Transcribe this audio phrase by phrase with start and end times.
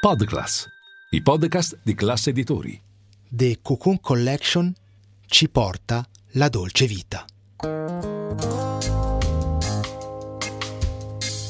[0.00, 0.64] Podclass,
[1.10, 2.80] i podcast di classe editori.
[3.28, 4.72] The Cocoon Collection
[5.26, 7.24] ci porta la dolce vita.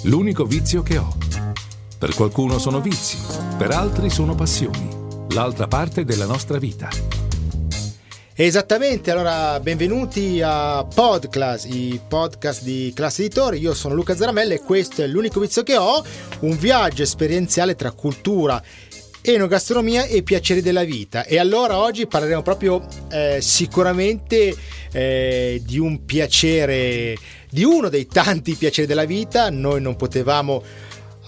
[0.05, 1.15] L'unico vizio che ho.
[1.99, 3.19] Per qualcuno sono vizi,
[3.59, 4.89] per altri sono passioni.
[5.35, 6.89] L'altra parte della nostra vita.
[8.41, 13.59] Esattamente, allora benvenuti a Podclass, i podcast di Classe Editori.
[13.59, 16.05] Io sono Luca Zaramella e questo è l'unico vizio che ho,
[16.43, 18.63] un viaggio esperienziale tra cultura
[19.23, 21.25] enogastronomia e piaceri della vita.
[21.25, 24.55] E allora oggi parleremo proprio eh, sicuramente
[24.93, 27.17] eh, di un piacere,
[27.51, 29.51] di uno dei tanti piaceri della vita.
[29.51, 30.63] Noi non potevamo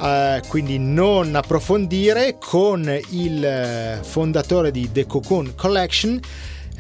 [0.01, 6.20] eh, quindi non approfondire con il eh, fondatore di The Cocoon Collection.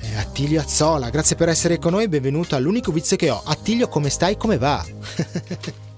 [0.02, 3.42] Eh, Attilio Azzola, grazie per essere con noi, benvenuto all'unico vizio che ho.
[3.44, 4.36] Attilio, come stai?
[4.36, 4.84] Come va?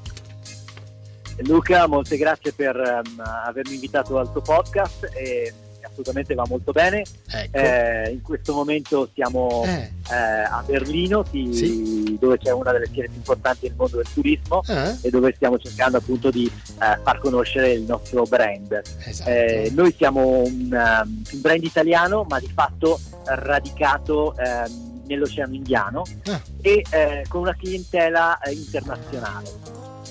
[1.45, 5.53] Luca, molte grazie per um, avermi invitato al tuo podcast e
[5.85, 7.03] assolutamente va molto bene.
[7.31, 7.57] Ecco.
[7.59, 9.91] Eh, in questo momento siamo Eh.
[10.11, 12.17] eh, a Berlino, ti- Sì.
[12.21, 14.97] dove c'è una delle fiere più importanti del mondo del turismo Eh?
[15.03, 18.81] e dove stiamo cercando appunto di eh, far conoscere il nostro brand.
[19.05, 19.31] Esatto.
[19.31, 26.03] Eh, noi siamo un, um, un brand italiano ma di fatto radicato ehm, nell'Oceano Indiano
[26.27, 26.41] Ah.
[26.61, 26.85] e
[27.29, 29.49] con una clientela internazionale.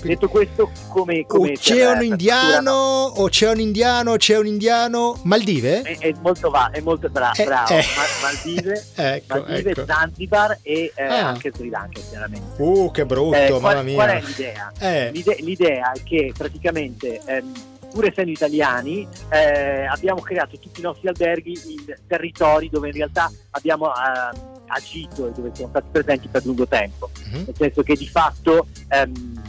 [0.02, 5.82] Quindi- Detto questo, come, come Oceano Indiano, Oceano Indiano, Oceano Indiano, Maldive?
[5.82, 7.84] è, è molto, va, è molto bra- Eh, bravo, eh.
[7.96, 9.84] Ma- Maldive, Ecco, Maldive ecco.
[9.86, 11.28] Zanzibar e eh, Ah.
[11.28, 12.60] anche Sri Lanka chiaramente.
[12.60, 13.94] Uh, che brutto, Eh, mamma qual, mia.
[13.94, 14.72] qual è l'idea?
[14.80, 17.52] Eh, L'ide- l'idea è che praticamente, ehm,
[17.92, 23.30] pur essendo italiani, eh, abbiamo creato tutti i nostri alberghi in territori dove in realtà
[23.50, 27.10] abbiamo eh, agito e dove siamo stati presenti per lungo tempo.
[27.30, 27.44] mhm.
[27.46, 29.40] Nel senso che di fatto, ehm,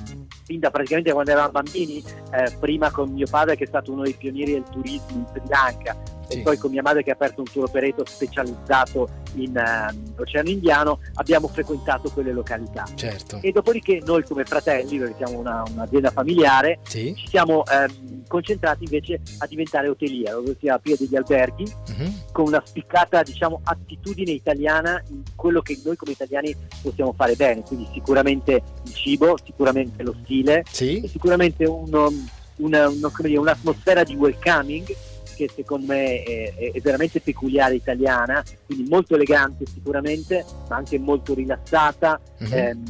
[0.53, 4.03] fin da praticamente quando eravamo bambini, eh, prima con mio padre che è stato uno
[4.03, 5.95] dei pionieri del turismo in Sri Lanka,
[6.27, 6.39] Sì.
[6.39, 10.49] e poi con mia madre che ha aperto un tour operator specializzato in ehm, Oceano
[10.49, 12.85] Indiano, abbiamo frequentato quelle località.
[12.95, 13.39] certo.
[13.41, 17.13] E dopodiché noi come fratelli, perché siamo una- un'azienda familiare, Sì.
[17.15, 22.13] ci siamo ehm, concentrati invece a diventare hotelier, ossia aprire degli alberghi mhm.
[22.31, 27.61] con una spiccata diciamo, attitudine italiana in quello che noi come italiani possiamo fare bene,
[27.63, 31.07] quindi sicuramente il cibo, sicuramente lo stile e Sì.
[31.09, 32.11] sicuramente uno-
[32.57, 34.95] una- uno- come dire, un'atmosfera di welcoming
[35.33, 41.33] che secondo me è, è- veramente peculiare italiana, quindi molto elegante sicuramente, ma anche molto
[41.33, 42.53] rilassata, mhm.
[42.53, 42.83] ehm,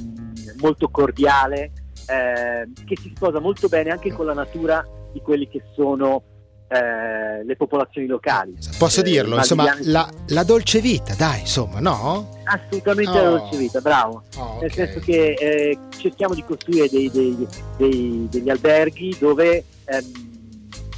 [0.60, 1.72] molto cordiale,
[2.08, 6.24] ehm, che si sposa molto bene anche con la natura di quelli che sono
[6.70, 8.56] eh, le popolazioni locali.
[8.80, 12.40] Posso Eh, dirlo, insomma, la, la dolce vita, dai, insomma, no?
[12.46, 13.24] Assolutamente Oh.
[13.24, 14.24] la dolce vita, bravo.
[14.38, 14.74] Oh, Nel ok.
[14.74, 20.33] senso che eh, cerchiamo di costruire dei- dei- dei- degli alberghi dove ehm,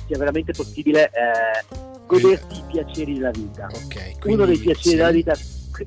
[0.08, 1.66] sia veramente possibile eh,
[2.06, 3.66] godersi i piaceri della vita.
[3.72, 4.96] Ok, Uno dei quindi, piaceri sì.
[4.96, 5.34] della vita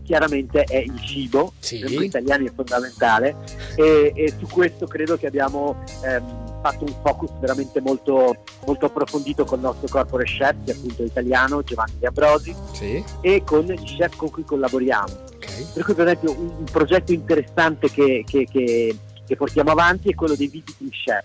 [0.02, 1.78] chiaramente è il cibo, Sì.
[1.78, 3.36] per noi italiani è fondamentale
[3.74, 8.36] e, e su questo credo che abbiamo ehm, fatto un focus veramente molto,
[8.66, 13.42] molto approfondito con il nostro corporate chef, che è appunto italiano, Giovanni Ambrosi, Sì, e
[13.46, 15.12] con gli chef con cui collaboriamo.
[15.36, 15.72] ok.
[15.72, 18.96] Per cui per esempio un, un progetto interessante che, che- che-
[19.26, 21.24] che portiamo avanti è quello dei visiting chef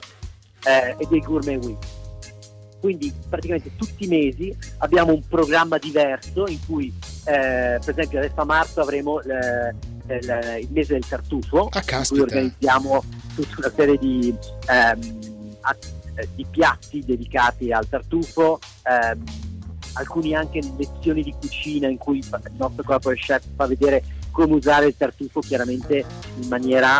[0.65, 1.83] eh, e dei gourmet week.
[2.83, 8.41] Quindi praticamente tutti i mesi abbiamo un programma diverso in cui eh, per esempio adesso
[8.41, 9.73] a marzo avremo eh,
[10.17, 13.03] il, il mese del tartufo Ah, in cui organizziamo
[13.35, 14.35] tutta una serie di,
[14.67, 19.23] ehm, at- eh, di piatti dedicati al tartufo, ehm,
[19.93, 22.27] alcuni anche lezioni di cucina in cui il
[22.57, 26.03] nostro corporate chef fa vedere come usare il tartufo chiaramente
[26.41, 26.99] in maniera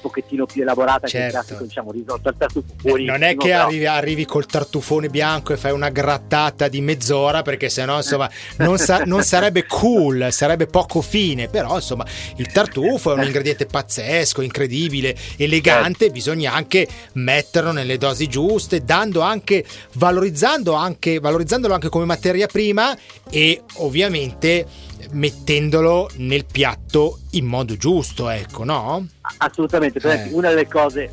[0.00, 1.36] un pochettino più elaborata che il Certo.
[1.36, 5.56] classico diciamo risotto al tartufo Eh, non è che arrivi, arrivi col tartufone bianco e
[5.56, 8.28] fai una grattata di mezz'ora perché sennò insomma
[8.58, 12.06] non, sa- non sarebbe cool, sarebbe poco fine, però insomma
[12.36, 19.20] il tartufo è un ingrediente pazzesco, incredibile, elegante, bisogna anche metterlo nelle dosi giuste, dando
[19.20, 22.96] anche, valorizzando anche, valorizzandolo anche come materia prima
[23.28, 24.66] e ovviamente
[25.12, 29.06] mettendolo nel piatto in modo giusto, ecco, no?
[29.38, 30.28] Assolutamente, Eh.
[30.32, 31.10] una delle cose,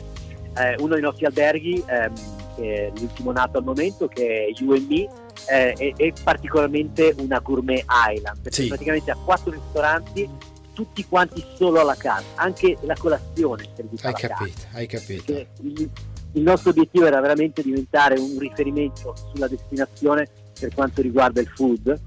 [0.55, 5.07] eh, uno dei nostri alberghi, è l'ultimo nato al momento, che è UME,
[5.49, 8.67] eh, è, è particolarmente una gourmet island, perché Sì.
[8.67, 10.27] praticamente ha quattro ristoranti,
[10.73, 15.23] tutti quanti solo alla casa, anche la colazione è servita Hai alla capito, hai capito.
[15.33, 15.89] Perché Il,
[16.33, 20.27] il nostro obiettivo era veramente diventare un riferimento sulla destinazione
[20.59, 21.99] per quanto riguarda il food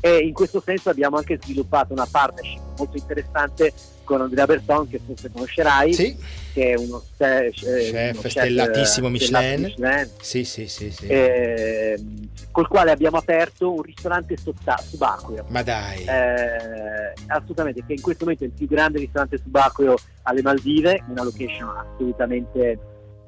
[0.00, 3.72] e in questo senso abbiamo anche sviluppato una partnership molto interessante
[4.04, 6.16] con Andrea Berton che forse conoscerai sì.
[6.54, 10.10] che è uno, ste- chef, uno stellatissimo chef, Michelin, Michelin.
[10.20, 11.06] Sì, sì, sì, sì.
[11.06, 12.02] Eh,
[12.50, 18.44] col quale abbiamo aperto un ristorante subacqueo ma dai eh, assolutamente che in questo momento
[18.44, 22.78] è il più grande ristorante subacqueo alle Maldive una location assolutamente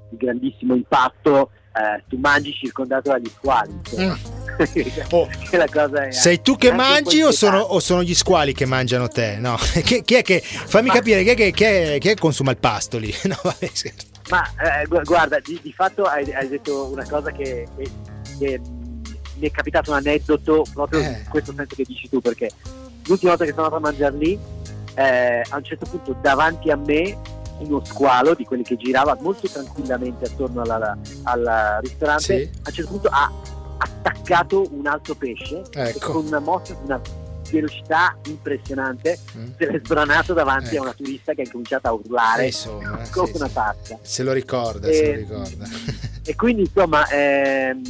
[0.08, 4.39] di grandissimo impatto eh, tu mangi circondato dagli squali mm.
[5.10, 5.28] oh,
[6.10, 9.36] sei tu che mangi o sono, o sono, gli squali che mangiano te?
[9.38, 9.56] No.
[9.84, 10.94] chi, chi, è che fammi Ma...
[10.94, 13.14] capire chi è che, chi, è, chi è consuma il pasto lì?
[13.30, 13.70] No, vabbè,
[14.28, 14.44] Ma
[14.82, 17.90] eh, guarda, di, di fatto hai, hai, detto una cosa che, che,
[18.38, 18.60] che,
[19.34, 21.04] mi è capitato un aneddoto proprio eh.
[21.04, 22.50] in questo senso che dici tu, perché
[23.06, 24.38] l'ultima volta che sono andato a mangiare lì,
[24.94, 27.16] eh, a un certo punto davanti a me
[27.60, 32.50] uno squalo di quelli che girava molto tranquillamente attorno al ristorante, sì.
[32.62, 33.30] a un certo punto ha
[34.10, 36.12] attaccato un altro pesce ecco.
[36.12, 37.00] con una mossa di una
[37.50, 39.46] velocità impressionante mm.
[39.58, 40.78] se l'è sbranato davanti ecco.
[40.78, 44.32] a una turista che ha cominciato a urlare insomma, come sì, una pazza se lo
[44.32, 45.66] ricorda e, se lo ricorda
[46.24, 47.82] e quindi insomma ehm,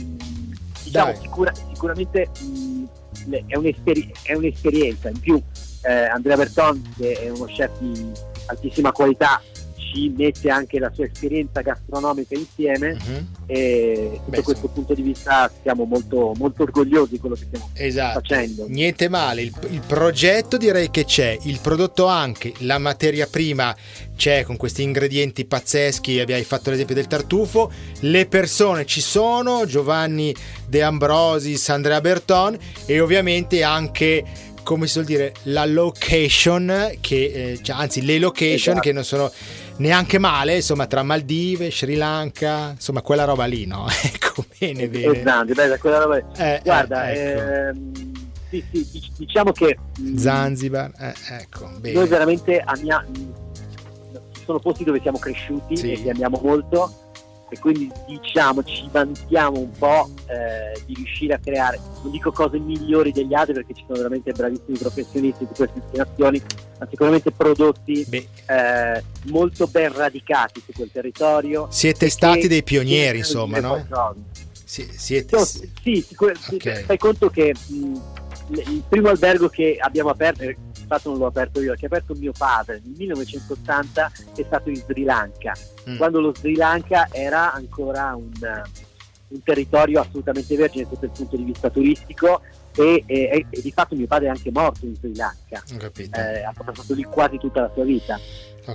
[0.82, 2.84] diciamo sicura, sicuramente mh,
[3.46, 5.42] è, un'esperi- è, un'esperienza in più
[5.82, 8.10] eh, Andrea Berton che è uno chef di
[8.46, 9.40] altissima qualità
[9.90, 13.26] ci mette anche la sua esperienza gastronomica insieme uh-huh.
[13.46, 14.72] e da questo sì.
[14.72, 18.20] punto di vista siamo molto, molto orgogliosi di quello che stiamo esatto.
[18.20, 18.66] facendo.
[18.68, 23.74] Niente male, il, il, progetto direi che c'è, il prodotto anche, la materia prima
[24.16, 30.34] c'è con questi ingredienti pazzeschi, abbiamo fatto l'esempio del tartufo, le persone ci sono, Giovanni
[30.68, 34.24] De Ambrosis, Andrea Berton e ovviamente anche
[34.62, 38.80] come si suol dire la location che eh, cioè, anzi le location esatto.
[38.80, 39.32] che non sono
[39.80, 43.86] neanche male, insomma, tra Maldive, Sri Lanka, insomma, quella roba lì, no?
[44.04, 45.18] ecco, bene, bene.
[45.18, 46.24] Esatto, beh, quella roba lì.
[46.36, 47.40] Eh, Guarda, eh, ecco.
[47.40, 47.92] ehm,
[48.50, 49.78] sì, sì, diciamo che...
[50.00, 51.98] Mm, Zanzibar, eh, ecco, bene.
[51.98, 53.08] Noi veramente amiamo...
[54.44, 55.92] Sono posti dove siamo cresciuti sì.
[55.92, 57.09] e li amiamo molto
[57.50, 62.58] e quindi diciamo ci vantiamo un po' eh, di riuscire a creare, non dico cose
[62.58, 66.40] migliori degli altri perché ci sono veramente bravissimi professionisti di queste destinazioni,
[66.78, 71.66] ma sicuramente prodotti eh, molto ben radicati su quel territorio.
[71.70, 73.84] Siete stati dei pionieri insomma, no?
[74.64, 75.36] Si, siete...
[75.36, 75.44] no?
[75.44, 76.84] Sì, sicur- okay.
[76.84, 77.98] fai conto che mh,
[78.50, 80.44] il primo albergo che abbiamo aperto
[80.90, 84.76] stato non l'ho aperto io, che ha aperto mio padre nel 1980 è stato in
[84.76, 85.52] Sri Lanka,
[85.88, 85.96] mm.
[85.96, 88.32] quando lo Sri Lanka era ancora un,
[89.28, 92.40] un, territorio assolutamente vergine sotto il punto di vista turistico
[92.74, 95.62] e, e, e di fatto mio padre è anche morto in Sri Lanka,
[95.94, 98.18] eh, ha passato lì quasi tutta la sua vita.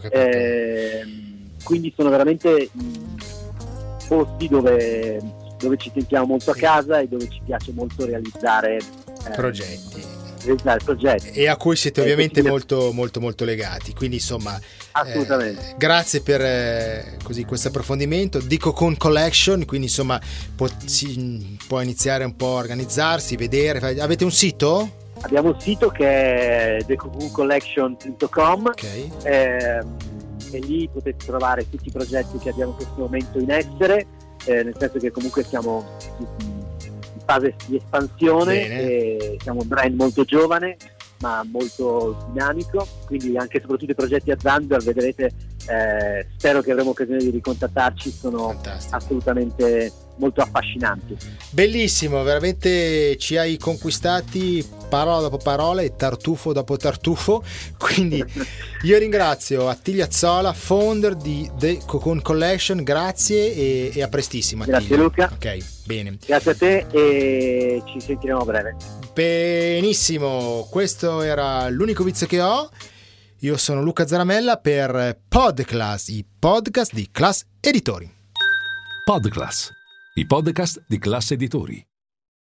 [0.09, 1.03] Eh,
[1.63, 3.15] quindi sono veramente mh,
[4.07, 5.21] posti dove,
[5.57, 10.15] dove, ci sentiamo molto a casa e dove ci piace molto realizzare eh, progetti
[10.83, 11.29] progetto.
[11.33, 13.93] E a cui siete ovviamente molto, molto, molto legati.
[13.93, 14.59] Quindi, insomma,
[14.91, 15.71] assolutamente.
[15.71, 18.39] Eh, grazie per eh, così, questo approfondimento.
[18.39, 20.19] Dico con Collection, quindi insomma,
[20.55, 23.99] può, si, può iniziare un po' a organizzarsi, vedere.
[23.99, 25.03] Avete un sito?
[25.21, 29.11] Abbiamo un sito che è thecocooncollection.com okay.
[29.23, 29.81] eh,
[30.51, 34.05] e lì potete trovare tutti i progetti che abbiamo in questo momento in essere,
[34.45, 35.83] eh, nel senso che comunque siamo
[37.25, 40.77] fase di espansione, e siamo un brand molto giovane
[41.19, 45.31] ma molto dinamico, quindi anche e soprattutto i progetti a Zanzibar vedrete,
[45.67, 48.95] eh, spero che avremo occasione di ricontattarci, sono Fantastico.
[48.95, 51.17] assolutamente molto affascinanti.
[51.49, 57.43] Bellissimo, veramente ci hai conquistati parola dopo parola e tartufo dopo tartufo,
[57.77, 58.23] quindi
[58.83, 64.63] io ringrazio Attilia Zola, founder di The Cocoon Collection, grazie e, e a prestissimo.
[64.63, 64.79] Attilia.
[64.79, 65.31] Grazie Luca.
[65.33, 66.17] Ok, bene.
[66.25, 68.75] Grazie a te e ci sentiremo a breve.
[69.13, 72.69] Benissimo, questo era l'unico vizio che ho.
[73.45, 78.11] Io sono Luca Zaramella per Podclass, i podcast di Class Editori.
[79.05, 79.69] Podclass,
[80.15, 81.94] i podcast di Class Editori.